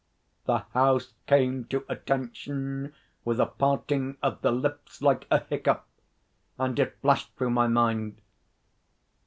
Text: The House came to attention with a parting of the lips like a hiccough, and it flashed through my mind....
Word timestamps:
The 0.45 0.65
House 0.73 1.13
came 1.27 1.65
to 1.65 1.85
attention 1.87 2.95
with 3.23 3.39
a 3.39 3.45
parting 3.45 4.17
of 4.23 4.41
the 4.41 4.51
lips 4.51 5.03
like 5.03 5.27
a 5.29 5.41
hiccough, 5.41 5.83
and 6.57 6.79
it 6.79 6.97
flashed 7.03 7.31
through 7.35 7.51
my 7.51 7.67
mind.... 7.67 8.19